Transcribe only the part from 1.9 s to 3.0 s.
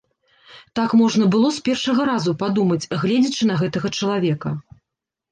разу падумаць,